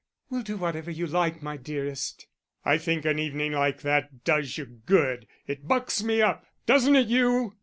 "We'll 0.31 0.41
do 0.41 0.57
whatever 0.57 0.89
you 0.89 1.05
like, 1.05 1.43
my 1.43 1.57
dearest." 1.57 2.25
"I 2.65 2.79
think 2.79 3.05
an 3.05 3.19
evening 3.19 3.51
like 3.51 3.81
that 3.83 4.23
does 4.23 4.57
you 4.57 4.65
good. 4.65 5.27
It 5.45 5.67
bucks 5.67 6.01
me 6.01 6.23
up; 6.23 6.43
doesn't 6.65 6.95
it 6.95 7.05
you?" 7.05 7.55